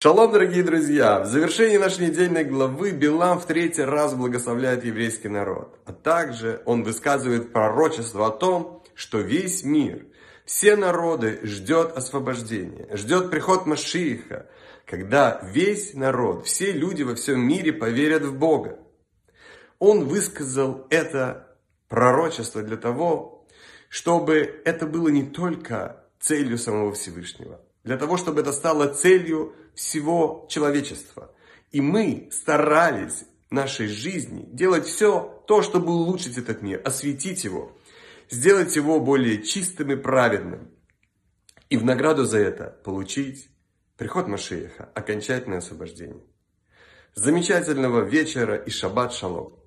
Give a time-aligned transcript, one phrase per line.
[0.00, 1.18] Шалом, дорогие друзья!
[1.18, 5.76] В завершении нашей недельной главы Билам в третий раз благословляет еврейский народ.
[5.86, 10.06] А также он высказывает пророчество о том, что весь мир,
[10.44, 14.46] все народы ждет освобождения, ждет приход Машииха,
[14.86, 18.78] когда весь народ, все люди во всем мире поверят в Бога.
[19.80, 21.56] Он высказал это
[21.88, 23.48] пророчество для того,
[23.88, 30.46] чтобы это было не только целью самого Всевышнего, для того, чтобы это стало целью всего
[30.50, 31.34] человечества.
[31.70, 37.76] И мы старались в нашей жизни делать все то, чтобы улучшить этот мир, осветить его,
[38.30, 40.70] сделать его более чистым и праведным.
[41.70, 43.48] И в награду за это получить
[43.96, 46.24] приход Машеха, окончательное освобождение.
[47.14, 49.57] Замечательного вечера и шаббат шалом.